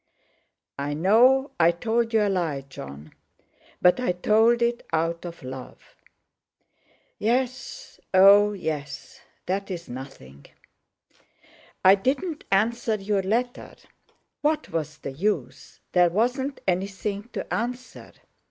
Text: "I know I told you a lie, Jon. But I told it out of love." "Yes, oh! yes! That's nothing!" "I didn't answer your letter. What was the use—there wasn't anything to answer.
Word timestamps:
"I 0.79 0.95
know 0.95 1.51
I 1.59 1.69
told 1.69 2.11
you 2.11 2.23
a 2.23 2.27
lie, 2.27 2.61
Jon. 2.61 3.13
But 3.83 3.99
I 3.99 4.13
told 4.13 4.63
it 4.63 4.81
out 4.91 5.25
of 5.25 5.43
love." 5.43 5.95
"Yes, 7.19 7.99
oh! 8.11 8.53
yes! 8.53 9.21
That's 9.45 9.87
nothing!" 9.87 10.47
"I 11.85 11.93
didn't 11.93 12.45
answer 12.51 12.95
your 12.95 13.21
letter. 13.21 13.75
What 14.41 14.69
was 14.71 14.97
the 14.97 15.11
use—there 15.11 16.09
wasn't 16.09 16.61
anything 16.67 17.29
to 17.33 17.53
answer. 17.53 18.11